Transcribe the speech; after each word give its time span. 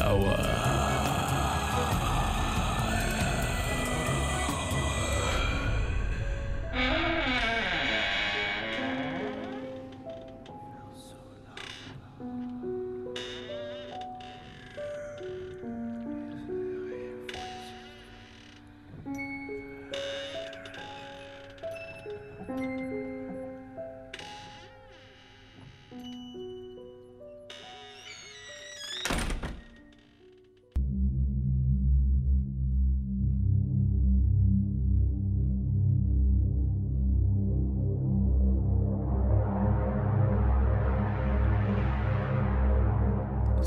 flower. 0.00 0.60
thank 22.46 22.60
you 22.62 22.79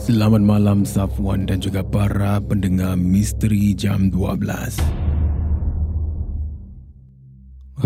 Selamat 0.03 0.43
malam 0.43 0.83
Safwan 0.83 1.47
dan 1.47 1.63
juga 1.63 1.79
para 1.79 2.35
pendengar 2.43 2.99
Misteri 2.99 3.71
Jam 3.71 4.11
12. 4.11 4.75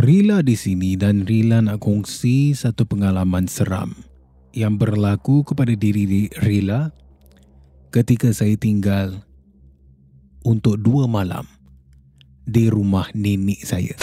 Rila 0.01 0.41
di 0.41 0.57
sini 0.57 0.97
dan 0.97 1.29
Rila 1.29 1.61
nak 1.61 1.77
kongsi 1.77 2.57
satu 2.57 2.89
pengalaman 2.89 3.45
seram 3.45 3.93
yang 4.49 4.81
berlaku 4.81 5.45
kepada 5.45 5.77
diri 5.77 6.25
Rila 6.41 6.89
ketika 7.93 8.33
saya 8.33 8.57
tinggal 8.57 9.21
untuk 10.41 10.81
dua 10.81 11.05
malam 11.05 11.45
di 12.49 12.65
rumah 12.65 13.13
nenek 13.13 13.61
saya. 13.61 13.93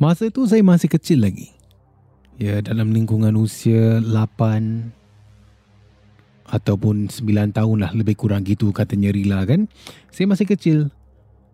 Masa 0.00 0.32
itu 0.32 0.48
saya 0.48 0.64
masih 0.64 0.88
kecil 0.88 1.20
lagi. 1.20 1.52
Ya, 2.40 2.64
dalam 2.64 2.96
lingkungan 2.96 3.36
usia 3.36 4.00
8 4.00 5.01
ataupun 6.48 7.10
9 7.10 7.54
tahun 7.54 7.76
lah 7.82 7.92
lebih 7.94 8.18
kurang 8.18 8.42
gitu 8.42 8.74
katanya 8.74 9.14
Rila 9.14 9.44
kan. 9.46 9.70
Saya 10.10 10.26
masih 10.26 10.46
kecil 10.48 10.78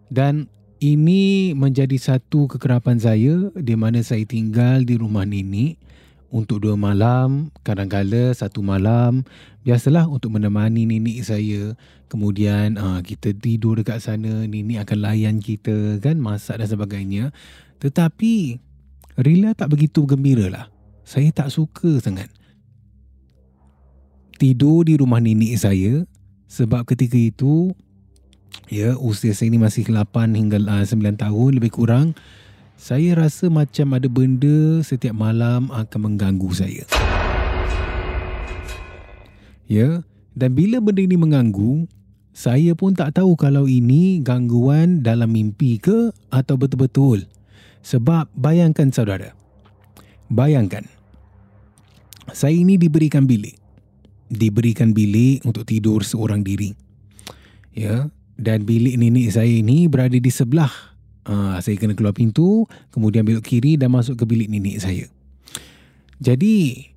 dan 0.08 0.48
ini 0.78 1.52
menjadi 1.58 1.98
satu 1.98 2.46
kekerapan 2.46 3.02
saya 3.02 3.50
di 3.58 3.74
mana 3.74 3.98
saya 4.00 4.22
tinggal 4.22 4.86
di 4.86 4.94
rumah 4.94 5.26
nenek 5.26 5.76
untuk 6.28 6.60
dua 6.60 6.76
malam, 6.76 7.48
kadang-kala 7.64 8.36
satu 8.36 8.60
malam. 8.60 9.24
Biasalah 9.64 10.08
untuk 10.08 10.36
menemani 10.36 10.84
nenek 10.84 11.24
saya. 11.24 11.72
Kemudian 12.08 12.76
uh, 12.80 13.00
kita 13.04 13.36
tidur 13.36 13.80
dekat 13.80 14.00
sana, 14.00 14.44
nenek 14.44 14.84
akan 14.84 14.98
layan 15.02 15.40
kita 15.40 16.00
kan, 16.00 16.20
masak 16.20 16.60
dan 16.60 16.68
sebagainya. 16.68 17.24
Tetapi 17.80 18.60
Rila 19.18 19.50
tak 19.56 19.74
begitu 19.74 20.06
gembira 20.06 20.46
lah. 20.46 20.66
Saya 21.02 21.32
tak 21.32 21.50
suka 21.50 21.98
sangat 21.98 22.30
tidur 24.38 24.86
di 24.86 24.94
rumah 24.94 25.18
nenek 25.18 25.58
saya 25.58 26.06
sebab 26.46 26.86
ketika 26.86 27.18
itu 27.18 27.74
ya 28.70 28.96
usia 28.96 29.34
saya 29.34 29.50
ni 29.52 29.60
masih 29.60 29.84
8 29.90 30.38
hingga 30.38 30.62
uh, 30.62 30.86
9 30.86 31.18
tahun 31.18 31.50
lebih 31.58 31.74
kurang 31.74 32.16
saya 32.78 33.18
rasa 33.18 33.50
macam 33.50 33.90
ada 33.98 34.06
benda 34.06 34.78
setiap 34.86 35.10
malam 35.10 35.66
akan 35.74 35.98
mengganggu 35.98 36.50
saya. 36.54 36.86
Ya, 39.66 40.06
dan 40.38 40.54
bila 40.54 40.78
benda 40.78 41.02
ini 41.02 41.18
mengganggu, 41.18 41.90
saya 42.30 42.78
pun 42.78 42.94
tak 42.94 43.18
tahu 43.18 43.34
kalau 43.34 43.66
ini 43.66 44.22
gangguan 44.22 45.02
dalam 45.02 45.34
mimpi 45.34 45.82
ke 45.82 46.14
atau 46.30 46.54
betul-betul. 46.54 47.26
Sebab 47.82 48.30
bayangkan 48.38 48.94
saudara. 48.94 49.34
Bayangkan. 50.30 50.86
Saya 52.30 52.54
ini 52.54 52.78
diberikan 52.78 53.26
bilik 53.26 53.58
diberikan 54.28 54.92
bilik 54.92 55.44
untuk 55.44 55.64
tidur 55.64 56.04
seorang 56.04 56.44
diri. 56.44 56.72
Ya, 57.72 58.08
dan 58.38 58.62
bilik 58.64 58.94
nenek 58.94 59.34
saya 59.34 59.50
ini 59.50 59.90
berada 59.90 60.14
di 60.14 60.30
sebelah. 60.30 60.70
Uh, 61.28 61.60
saya 61.60 61.76
kena 61.76 61.92
keluar 61.92 62.16
pintu, 62.16 62.64
kemudian 62.88 63.26
belok 63.26 63.44
kiri 63.44 63.76
dan 63.76 63.92
masuk 63.92 64.16
ke 64.16 64.24
bilik 64.24 64.48
nenek 64.48 64.80
saya. 64.80 65.04
Jadi, 66.22 66.88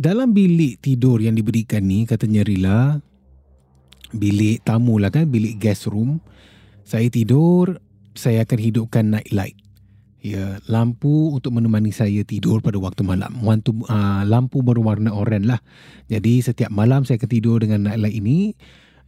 dalam 0.00 0.32
bilik 0.32 0.80
tidur 0.80 1.20
yang 1.20 1.36
diberikan 1.36 1.84
ni, 1.84 2.08
katanya 2.08 2.42
Rila, 2.42 2.98
bilik 4.16 4.64
tamu 4.64 4.96
lah 4.96 5.12
kan, 5.12 5.28
bilik 5.28 5.60
guest 5.60 5.86
room, 5.86 6.18
saya 6.88 7.06
tidur, 7.12 7.78
saya 8.16 8.48
akan 8.48 8.58
hidupkan 8.58 9.04
night 9.06 9.30
light. 9.30 9.59
Ya, 10.20 10.60
lampu 10.68 11.32
untuk 11.32 11.56
menemani 11.56 11.96
saya 11.96 12.20
tidur 12.28 12.60
pada 12.60 12.76
waktu 12.76 13.00
malam. 13.00 13.40
Lampu, 13.40 13.72
uh, 13.88 14.20
lampu 14.28 14.60
berwarna 14.60 15.16
oranye 15.16 15.56
lah. 15.56 15.60
Jadi 16.12 16.44
setiap 16.44 16.68
malam 16.68 17.08
saya 17.08 17.16
akan 17.16 17.30
tidur 17.32 17.56
dengan 17.64 17.88
nightlight 17.88 18.20
ini. 18.20 18.52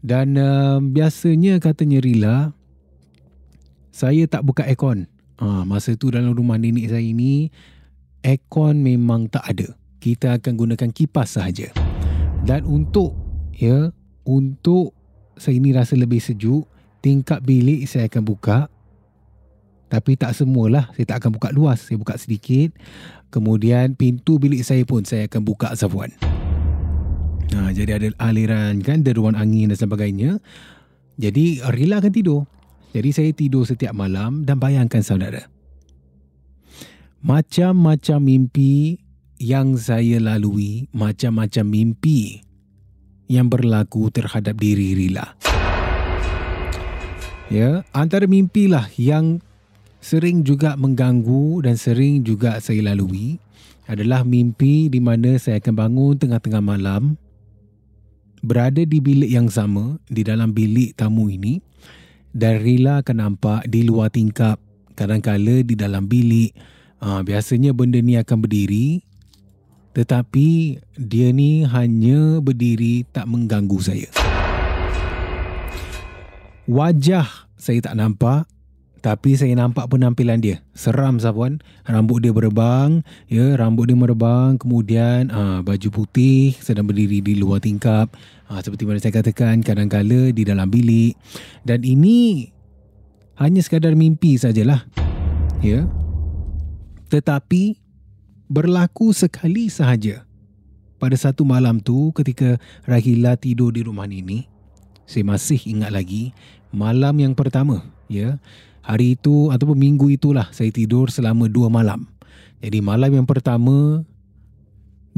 Dan 0.01 0.41
uh, 0.41 0.81
biasanya 0.81 1.61
katanya 1.61 2.01
Rila, 2.01 2.37
saya 3.93 4.25
tak 4.25 4.41
buka 4.49 4.65
aircon. 4.65 5.05
Uh, 5.37 5.69
masa 5.69 5.93
tu 6.01 6.09
dalam 6.09 6.33
rumah 6.33 6.57
nenek 6.57 6.89
saya 6.89 7.05
ini, 7.05 7.53
aircon 8.25 8.81
memang 8.81 9.29
tak 9.29 9.45
ada. 9.53 9.69
Kita 10.01 10.41
akan 10.41 10.53
gunakan 10.57 10.91
kipas 10.97 11.37
sahaja. 11.37 11.77
Dan 12.41 12.65
untuk, 12.65 13.13
ya, 13.53 13.93
untuk 14.25 14.97
saya 15.37 15.61
ini 15.61 15.77
rasa 15.77 15.93
lebih 15.93 16.25
sejuk, 16.25 16.65
tingkap 17.05 17.45
bilik 17.45 17.85
saya 17.85 18.09
akan 18.09 18.25
buka 18.25 18.72
tapi 19.93 20.17
tak 20.17 20.33
semualah. 20.33 20.89
Saya 20.97 21.05
tak 21.05 21.21
akan 21.21 21.37
buka 21.37 21.53
luas. 21.53 21.85
Saya 21.85 22.01
buka 22.01 22.17
sedikit. 22.17 22.73
Kemudian 23.29 23.93
pintu 23.93 24.41
bilik 24.41 24.65
saya 24.65 24.89
pun 24.89 25.05
saya 25.05 25.29
akan 25.29 25.45
buka 25.45 25.77
safuan. 25.77 26.09
Ha, 27.53 27.69
jadi 27.77 28.01
ada 28.01 28.09
aliran 28.17 28.81
kan, 28.81 29.05
deruan 29.05 29.37
angin 29.37 29.69
dan 29.69 29.77
sebagainya. 29.77 30.41
Jadi 31.21 31.61
Rila 31.61 32.01
akan 32.01 32.09
tidur. 32.09 32.49
Jadi 32.97 33.09
saya 33.13 33.31
tidur 33.37 33.69
setiap 33.69 33.93
malam 33.93 34.49
dan 34.49 34.57
bayangkan 34.57 35.05
saudara. 35.05 35.53
macam-macam 37.23 38.19
mimpi 38.19 38.99
yang 39.39 39.79
saya 39.79 40.19
lalui, 40.19 40.91
macam-macam 40.91 41.65
mimpi 41.71 42.43
yang 43.31 43.47
berlaku 43.47 44.11
terhadap 44.11 44.59
diri 44.59 44.99
Rila. 44.99 45.39
Ya, 47.47 47.87
antara 47.95 48.27
mimpi 48.27 48.67
lah 48.67 48.91
yang 48.99 49.39
sering 50.03 50.43
juga 50.43 50.75
mengganggu 50.75 51.63
dan 51.63 51.79
sering 51.79 52.27
juga 52.27 52.59
saya 52.59 52.91
lalui 52.91 53.39
adalah 53.87 54.27
mimpi 54.27 54.91
di 54.91 54.99
mana 54.99 55.39
saya 55.39 55.63
akan 55.63 55.75
bangun 55.79 56.15
tengah-tengah 56.19 56.59
malam 56.59 57.15
berada 58.43 58.83
di 58.83 58.99
bilik 58.99 59.31
yang 59.31 59.47
sama 59.47 60.03
di 60.11 60.27
dalam 60.27 60.51
bilik 60.51 60.99
tamu 60.99 61.31
ini 61.31 61.63
dan 62.35 62.59
Rila 62.59 63.07
akan 63.07 63.17
nampak 63.17 63.71
di 63.71 63.87
luar 63.87 64.11
tingkap 64.11 64.59
kadang-kala 64.99 65.63
di 65.63 65.79
dalam 65.79 66.11
bilik. 66.11 66.51
Uh, 67.03 67.19
biasanya 67.23 67.75
benda 67.75 67.99
ni 67.99 68.15
akan 68.15 68.47
berdiri 68.47 69.03
tetapi 69.93 70.81
dia 70.97 71.29
ni 71.35 71.63
hanya 71.69 72.41
berdiri 72.41 73.05
tak 73.13 73.29
mengganggu 73.29 73.79
saya. 73.79 74.09
Wajah 76.65 77.29
saya 77.59 77.79
tak 77.85 77.99
nampak 77.99 78.49
tapi 79.03 79.35
saya 79.35 79.51
nampak 79.59 79.91
penampilan 79.91 80.39
dia. 80.39 80.63
Seram 80.79 81.19
Safwan. 81.19 81.59
Rambut 81.83 82.23
dia 82.23 82.31
berbang. 82.31 83.03
Ya, 83.27 83.59
rambut 83.59 83.91
dia 83.91 83.99
merebang. 83.99 84.63
Kemudian 84.63 85.27
aa, 85.35 85.59
ah, 85.59 85.61
baju 85.61 85.89
putih 85.91 86.55
sedang 86.63 86.87
berdiri 86.87 87.19
di 87.19 87.35
luar 87.35 87.59
tingkap. 87.59 88.15
Aa, 88.47 88.57
ah, 88.57 88.61
seperti 88.63 88.87
mana 88.87 89.03
saya 89.03 89.19
katakan, 89.19 89.59
kadang-kala 89.67 90.31
di 90.31 90.47
dalam 90.47 90.71
bilik. 90.71 91.19
Dan 91.67 91.83
ini 91.83 92.47
hanya 93.43 93.59
sekadar 93.59 93.99
mimpi 93.99 94.39
sajalah. 94.39 94.87
Ya. 95.59 95.91
Tetapi 97.11 97.83
berlaku 98.47 99.11
sekali 99.11 99.67
sahaja. 99.67 100.23
Pada 101.03 101.19
satu 101.19 101.43
malam 101.43 101.83
tu 101.83 102.15
ketika 102.15 102.55
Rahila 102.87 103.35
tidur 103.35 103.75
di 103.75 103.83
rumah 103.83 104.07
ini, 104.07 104.47
saya 105.11 105.27
masih 105.27 105.59
ingat 105.67 105.91
lagi 105.91 106.31
malam 106.71 107.19
yang 107.19 107.35
pertama, 107.35 107.83
ya 108.07 108.39
hari 108.83 109.15
itu 109.15 109.49
ataupun 109.55 109.79
minggu 109.79 110.11
itulah 110.13 110.51
saya 110.51 110.69
tidur 110.75 111.09
selama 111.09 111.47
dua 111.47 111.71
malam. 111.71 112.11
Jadi 112.63 112.79
malam 112.79 113.11
yang 113.11 113.27
pertama 113.27 114.07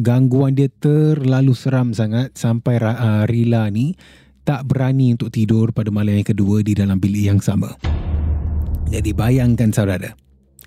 gangguan 0.00 0.56
dia 0.56 0.68
terlalu 0.68 1.52
seram 1.52 1.92
sangat 1.92 2.32
sampai 2.36 2.80
uh, 2.80 3.24
Rila 3.28 3.68
ni 3.68 3.96
tak 4.44 4.68
berani 4.68 5.16
untuk 5.16 5.32
tidur 5.32 5.72
pada 5.72 5.88
malam 5.88 6.20
yang 6.20 6.28
kedua 6.28 6.60
di 6.60 6.76
dalam 6.76 7.00
bilik 7.00 7.24
yang 7.32 7.40
sama. 7.40 7.72
Jadi 8.92 9.16
bayangkan 9.16 9.72
saudara, 9.72 10.12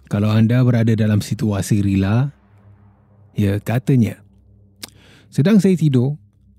kalau 0.10 0.34
anda 0.34 0.66
berada 0.66 0.98
dalam 0.98 1.22
situasi 1.22 1.86
Rila, 1.86 2.34
ya 3.38 3.62
katanya, 3.62 4.18
sedang 5.30 5.62
saya 5.62 5.78
tidur, 5.78 6.18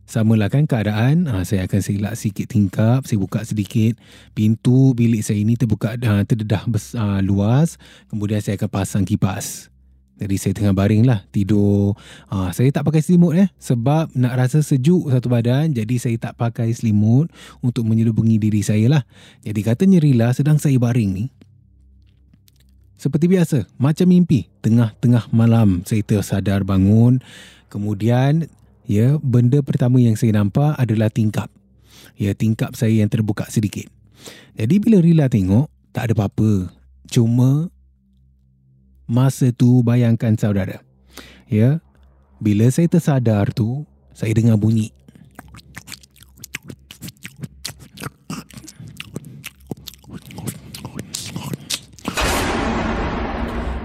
Samalah 0.09 0.49
kan 0.49 0.65
keadaan, 0.65 1.29
ha, 1.29 1.45
saya 1.45 1.69
akan 1.69 1.85
selak 1.85 2.17
sikit 2.17 2.49
tingkap, 2.49 3.05
saya 3.05 3.21
buka 3.21 3.45
sedikit 3.45 4.01
pintu 4.33 4.97
bilik 4.97 5.21
saya 5.21 5.45
ini 5.45 5.53
terbuka 5.53 6.01
ha, 6.01 6.25
terdedah 6.25 6.65
besar 6.65 7.21
luas, 7.21 7.77
kemudian 8.09 8.41
saya 8.41 8.57
akan 8.57 8.73
pasang 8.73 9.05
kipas. 9.05 9.69
Jadi 10.17 10.35
saya 10.41 10.57
tengah 10.57 10.73
baring 10.73 11.05
lah 11.05 11.29
tidur. 11.29 11.93
Ha, 12.33 12.57
saya 12.57 12.73
tak 12.73 12.89
pakai 12.89 13.05
selimut 13.05 13.37
eh 13.37 13.53
sebab 13.61 14.09
nak 14.17 14.35
rasa 14.35 14.65
sejuk 14.65 15.13
satu 15.13 15.29
badan 15.29 15.77
jadi 15.77 15.95
saya 16.01 16.17
tak 16.17 16.41
pakai 16.41 16.73
selimut 16.73 17.29
untuk 17.61 17.85
menyelubungi 17.85 18.41
diri 18.41 18.65
saya 18.65 18.89
lah. 18.89 19.03
Jadi 19.45 19.61
katanya 19.61 20.01
Rila 20.01 20.33
sedang 20.33 20.57
saya 20.57 20.81
baring 20.81 21.11
ni. 21.13 21.25
Seperti 22.99 23.31
biasa, 23.31 23.69
macam 23.79 24.11
mimpi. 24.11 24.51
Tengah-tengah 24.59 25.31
malam 25.31 25.87
saya 25.87 26.03
tersadar 26.03 26.67
bangun. 26.67 27.23
Kemudian 27.71 28.51
ya 28.89 29.21
benda 29.21 29.61
pertama 29.61 30.01
yang 30.01 30.17
saya 30.17 30.41
nampak 30.41 30.73
adalah 30.81 31.13
tingkap. 31.13 31.53
Ya 32.17 32.33
tingkap 32.33 32.73
saya 32.75 32.99
yang 32.99 33.13
terbuka 33.13 33.47
sedikit. 33.53 33.87
Jadi 34.57 34.81
bila 34.81 34.99
Rila 34.99 35.29
tengok 35.29 35.69
tak 35.93 36.11
ada 36.11 36.15
apa-apa. 36.17 36.73
Cuma 37.07 37.69
masa 39.05 39.53
tu 39.53 39.85
bayangkan 39.85 40.35
saudara. 40.41 40.81
Ya 41.47 41.85
bila 42.41 42.67
saya 42.73 42.89
tersadar 42.89 43.53
tu 43.53 43.85
saya 44.17 44.33
dengar 44.33 44.57
bunyi. 44.57 44.91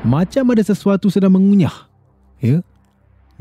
Macam 0.03 0.51
ada 0.51 0.63
sesuatu 0.63 1.07
sedang 1.07 1.31
mengunyah. 1.35 1.91
Ya 2.43 2.59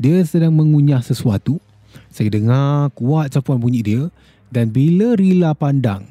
dia 0.03 0.19
sedang 0.27 0.51
mengunyah 0.51 0.99
sesuatu. 0.99 1.63
Saya 2.11 2.27
dengar 2.27 2.91
kuat 2.91 3.31
capuan 3.31 3.63
bunyi 3.63 3.79
dia 3.79 4.03
dan 4.51 4.67
bila 4.75 5.15
Rila 5.15 5.55
pandang, 5.55 6.03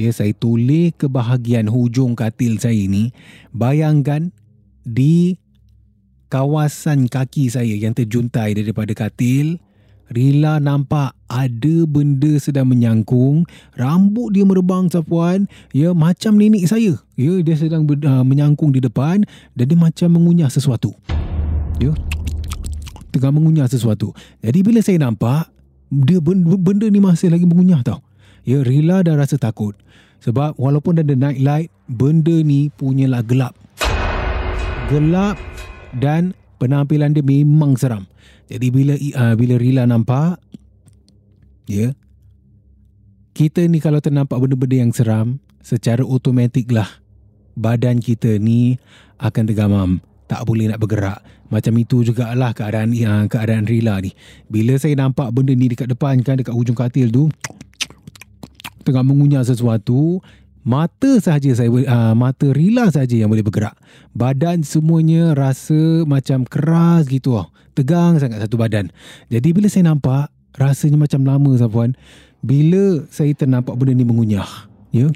ya 0.00 0.08
saya 0.08 0.32
toleh 0.32 0.96
ke 0.96 1.04
bahagian 1.04 1.68
hujung 1.68 2.16
katil 2.16 2.56
saya 2.56 2.74
ini, 2.74 3.12
bayangkan 3.52 4.32
di 4.82 5.36
kawasan 6.32 7.06
kaki 7.06 7.52
saya 7.52 7.76
yang 7.76 7.92
terjuntai 7.92 8.56
daripada 8.56 8.96
katil, 8.96 9.60
Rila 10.10 10.58
nampak 10.58 11.14
ada 11.30 11.76
benda 11.86 12.38
sedang 12.40 12.70
menyangkung, 12.70 13.46
rambut 13.78 14.34
dia 14.34 14.42
merebang 14.46 14.88
capuan, 14.90 15.46
ya 15.70 15.94
macam 15.94 16.38
nenek 16.38 16.66
saya. 16.66 16.98
Ya 17.14 17.34
dia 17.42 17.54
sedang 17.54 17.86
uh, 17.86 18.24
menyangkung 18.26 18.74
di 18.74 18.82
depan 18.82 19.22
dan 19.54 19.64
dia 19.66 19.78
macam 19.78 20.08
mengunyah 20.10 20.50
sesuatu. 20.50 20.94
Ya, 21.82 21.90
tengah 23.14 23.30
mengunyah 23.30 23.70
sesuatu. 23.70 24.10
Jadi 24.42 24.58
bila 24.66 24.82
saya 24.82 24.98
nampak, 24.98 25.46
dia 25.88 26.18
benda, 26.18 26.58
benda 26.58 26.90
ni 26.90 26.98
masih 26.98 27.30
lagi 27.30 27.46
mengunyah 27.46 27.86
tau. 27.86 28.02
Ya, 28.42 28.60
Rila 28.60 29.06
dah 29.06 29.14
rasa 29.14 29.38
takut. 29.38 29.78
Sebab 30.26 30.58
walaupun 30.58 30.98
ada 30.98 31.14
night 31.14 31.38
light, 31.38 31.70
benda 31.86 32.34
ni 32.42 32.74
punyalah 32.74 33.22
gelap. 33.22 33.54
Gelap 34.90 35.38
dan 35.96 36.34
penampilan 36.58 37.14
dia 37.14 37.24
memang 37.24 37.78
seram. 37.78 38.04
Jadi 38.50 38.66
bila 38.68 38.94
uh, 38.96 39.34
bila 39.38 39.54
Rila 39.56 39.88
nampak, 39.88 40.42
ya, 41.70 41.94
kita 43.32 43.64
ni 43.64 43.80
kalau 43.80 44.02
ternampak 44.02 44.36
benda-benda 44.36 44.76
yang 44.80 44.92
seram, 44.92 45.40
secara 45.64 46.04
otomatik 46.04 46.68
lah 46.68 46.88
badan 47.56 48.02
kita 48.02 48.36
ni 48.36 48.76
akan 49.16 49.44
tergamam 49.46 49.90
tak 50.24 50.40
boleh 50.48 50.72
nak 50.72 50.80
bergerak. 50.80 51.20
Macam 51.52 51.72
itu 51.76 52.02
jugalah 52.02 52.56
keadaan 52.56 52.90
uh, 52.92 53.24
keadaan 53.28 53.68
Rila 53.68 54.00
ni. 54.00 54.10
Bila 54.48 54.74
saya 54.80 54.96
nampak 54.96 55.30
benda 55.30 55.52
ni 55.52 55.70
dekat 55.70 55.92
depan 55.92 56.20
kan 56.24 56.40
dekat 56.40 56.54
hujung 56.56 56.76
katil 56.76 57.12
tu 57.12 57.28
tengah 58.84 59.00
mengunyah 59.00 59.40
sesuatu, 59.40 60.20
mata 60.60 61.16
sahaja 61.20 61.56
saya 61.56 61.68
uh, 61.72 62.12
mata 62.12 62.52
Rila 62.52 62.92
saja 62.92 63.16
yang 63.16 63.32
boleh 63.32 63.44
bergerak. 63.44 63.76
Badan 64.12 64.60
semuanya 64.64 65.32
rasa 65.32 66.04
macam 66.04 66.44
keras 66.44 67.08
gitu 67.08 67.40
ah. 67.40 67.48
Tegang 67.74 68.22
sangat 68.22 68.38
satu 68.44 68.54
badan. 68.54 68.94
Jadi 69.32 69.50
bila 69.50 69.66
saya 69.66 69.90
nampak 69.90 70.30
rasanya 70.54 70.98
macam 71.00 71.26
lama 71.26 71.50
Safuan. 71.58 71.98
Bila 72.44 73.08
saya 73.08 73.32
ternampak 73.32 73.72
benda 73.80 73.96
ni 73.96 74.04
mengunyah, 74.04 74.68
ya. 74.92 75.08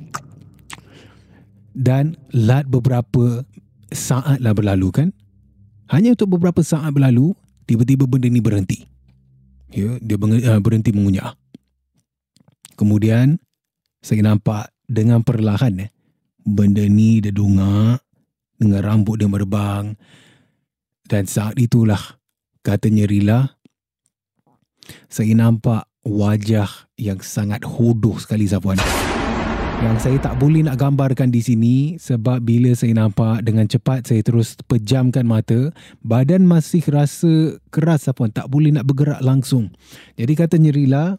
Dan 1.76 2.16
lat 2.33 2.64
beberapa 2.64 3.44
saat 3.92 4.40
lah 4.40 4.52
berlalu 4.52 4.88
kan. 4.92 5.09
Hanya 5.88 6.12
untuk 6.12 6.37
beberapa 6.37 6.61
saat 6.61 6.92
berlalu, 6.92 7.33
tiba-tiba 7.64 8.04
benda 8.04 8.28
ni 8.28 8.45
berhenti. 8.45 8.85
Ya, 9.73 9.97
dia 10.00 10.16
uh, 10.21 10.61
berhenti 10.61 10.92
mengunyah. 10.92 11.33
Kemudian, 12.76 13.40
saya 14.04 14.21
nampak 14.25 14.68
dengan 14.85 15.25
perlahan 15.25 15.88
eh, 15.88 15.90
benda 16.45 16.85
ni 16.85 17.21
dia 17.21 17.33
dungak 17.33 18.00
dengan 18.61 18.80
rambut 18.85 19.16
dia 19.21 19.28
merebang. 19.28 19.97
Dan 21.09 21.25
saat 21.25 21.57
itulah, 21.57 22.21
katanya 22.61 23.09
Rila, 23.09 23.40
saya 25.09 25.33
nampak 25.33 25.88
wajah 26.04 26.68
yang 27.00 27.21
sangat 27.25 27.64
hodoh 27.64 28.16
sekali 28.21 28.45
Zafuan 28.45 28.80
yang 29.78 29.94
saya 30.02 30.18
tak 30.18 30.42
boleh 30.42 30.66
nak 30.66 30.75
gambarkan 30.75 31.30
di 31.30 31.38
sini 31.38 31.76
sebab 32.02 32.42
bila 32.42 32.75
saya 32.75 32.99
nampak 32.99 33.47
dengan 33.47 33.62
cepat 33.70 34.11
saya 34.11 34.26
terus 34.26 34.58
pejamkan 34.66 35.23
mata 35.23 35.70
badan 36.02 36.42
masih 36.50 36.82
rasa 36.90 37.62
keras 37.70 38.11
apa 38.11 38.26
tak 38.26 38.50
boleh 38.50 38.75
nak 38.75 38.90
bergerak 38.90 39.23
langsung. 39.23 39.70
Jadi 40.18 40.32
kata 40.35 40.58
Nyerila 40.58 41.14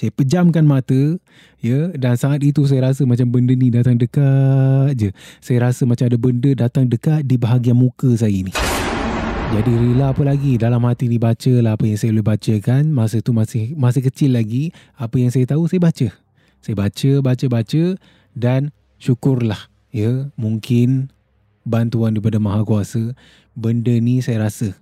saya 0.00 0.08
pejamkan 0.16 0.64
mata 0.64 1.20
ya 1.60 1.92
dan 1.92 2.16
saat 2.16 2.40
itu 2.40 2.64
saya 2.64 2.88
rasa 2.88 3.04
macam 3.04 3.28
benda 3.28 3.52
ni 3.52 3.68
datang 3.68 4.00
dekat 4.00 4.96
je. 4.96 5.08
Saya 5.44 5.68
rasa 5.68 5.84
macam 5.84 6.08
ada 6.08 6.16
benda 6.16 6.50
datang 6.56 6.88
dekat 6.88 7.28
di 7.28 7.36
bahagian 7.36 7.76
muka 7.76 8.08
saya 8.16 8.40
ni. 8.40 8.56
Jadi 9.52 9.70
rila 9.70 10.16
apa 10.16 10.24
lagi? 10.24 10.56
Dalam 10.56 10.80
hati 10.88 11.12
ni 11.12 11.20
baca 11.20 11.60
lah 11.60 11.76
apa 11.76 11.84
yang 11.84 12.00
saya 12.00 12.10
boleh 12.16 12.24
baca 12.24 12.54
kan 12.64 12.88
masa 12.88 13.20
tu 13.20 13.36
masih 13.36 13.76
masih 13.76 14.00
kecil 14.00 14.32
lagi 14.32 14.72
apa 14.96 15.20
yang 15.20 15.28
saya 15.28 15.44
tahu 15.44 15.68
saya 15.68 15.84
baca 15.84 16.23
saya 16.64 16.80
baca, 16.80 17.20
baca, 17.20 17.46
baca 17.52 17.84
dan 18.32 18.72
syukurlah 18.96 19.68
ya 19.92 20.32
mungkin 20.40 21.12
bantuan 21.68 22.16
daripada 22.16 22.40
Maha 22.40 22.64
Kuasa, 22.64 23.12
benda 23.52 23.92
ni 23.92 24.24
saya 24.24 24.48
rasa 24.48 24.72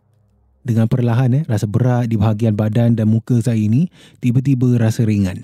dengan 0.62 0.86
perlahan 0.86 1.42
eh, 1.42 1.44
rasa 1.46 1.66
berat 1.66 2.10
di 2.10 2.14
bahagian 2.14 2.54
badan 2.54 2.94
dan 2.94 3.10
muka 3.10 3.38
saya 3.42 3.58
ini 3.58 3.90
tiba-tiba 4.22 4.78
rasa 4.78 5.02
ringan. 5.02 5.42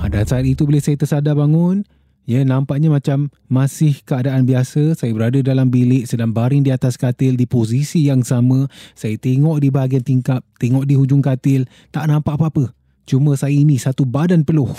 Ha, 0.00 0.08
dan 0.08 0.24
saat 0.24 0.48
itu 0.48 0.64
bila 0.64 0.80
saya 0.80 0.96
tersadar 0.96 1.36
bangun, 1.36 1.84
ya 2.24 2.40
nampaknya 2.40 2.88
macam 2.88 3.28
masih 3.52 4.00
keadaan 4.08 4.48
biasa. 4.48 4.96
Saya 4.96 5.12
berada 5.12 5.36
dalam 5.44 5.68
bilik 5.68 6.08
sedang 6.08 6.32
baring 6.32 6.64
di 6.64 6.72
atas 6.72 6.96
katil 6.96 7.36
di 7.36 7.44
posisi 7.44 8.08
yang 8.08 8.24
sama. 8.24 8.68
Saya 8.96 9.20
tengok 9.20 9.60
di 9.60 9.68
bahagian 9.68 10.04
tingkap, 10.04 10.40
tengok 10.56 10.88
di 10.88 10.96
hujung 10.96 11.20
katil, 11.20 11.68
tak 11.92 12.08
nampak 12.08 12.40
apa-apa. 12.40 12.72
Cuma 13.04 13.36
saya 13.36 13.52
ini 13.52 13.76
satu 13.76 14.08
badan 14.08 14.46
peluh. 14.46 14.72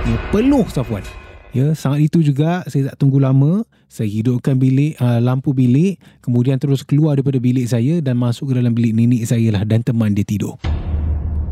Ya, 0.00 0.16
peluh 0.32 0.64
Safwan. 0.72 1.04
Ya, 1.52 1.76
saat 1.76 2.00
itu 2.00 2.24
juga 2.24 2.64
saya 2.72 2.88
tak 2.88 3.04
tunggu 3.04 3.20
lama, 3.20 3.68
saya 3.84 4.08
hidupkan 4.08 4.56
bilik 4.56 4.96
uh, 4.96 5.20
lampu 5.20 5.52
bilik, 5.52 6.00
kemudian 6.24 6.56
terus 6.56 6.86
keluar 6.86 7.20
daripada 7.20 7.36
bilik 7.36 7.68
saya 7.68 8.00
dan 8.00 8.16
masuk 8.16 8.48
ke 8.48 8.52
dalam 8.56 8.72
bilik 8.72 8.96
nenek 8.96 9.28
saya 9.28 9.52
lah 9.52 9.66
dan 9.66 9.84
teman 9.84 10.16
dia 10.16 10.24
tidur. 10.24 10.56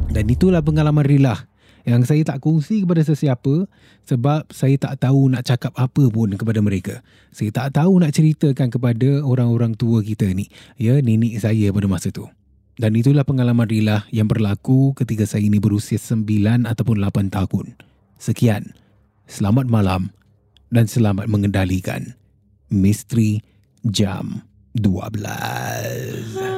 Dan 0.08 0.24
itulah 0.32 0.64
pengalaman 0.64 1.04
rilah 1.04 1.44
yang 1.84 2.08
saya 2.08 2.24
tak 2.24 2.40
kongsi 2.40 2.88
kepada 2.88 3.04
sesiapa 3.04 3.68
sebab 4.08 4.48
saya 4.48 4.80
tak 4.80 4.96
tahu 4.96 5.28
nak 5.28 5.44
cakap 5.44 5.76
apa 5.76 6.08
pun 6.08 6.32
kepada 6.32 6.64
mereka. 6.64 7.04
Saya 7.34 7.52
tak 7.52 7.76
tahu 7.76 8.00
nak 8.00 8.16
ceritakan 8.16 8.72
kepada 8.72 9.20
orang-orang 9.28 9.76
tua 9.76 10.00
kita 10.00 10.24
ni, 10.32 10.48
ya 10.80 10.96
nenek 11.04 11.36
saya 11.36 11.68
pada 11.68 11.84
masa 11.84 12.08
tu. 12.08 12.24
Dan 12.78 12.94
itulah 12.94 13.26
pengalaman 13.26 13.66
rilah 13.66 14.06
yang 14.14 14.30
berlaku 14.30 14.94
ketika 14.94 15.26
saya 15.26 15.42
ini 15.42 15.58
berusia 15.58 15.98
9 15.98 16.22
ataupun 16.64 16.96
8 17.02 17.34
tahun. 17.34 17.87
Sekian 18.18 18.74
selamat 19.30 19.70
malam 19.70 20.10
dan 20.74 20.90
selamat 20.90 21.30
mengendalikan 21.30 22.18
misteri 22.66 23.38
jam 23.86 24.42
12. 24.74 26.57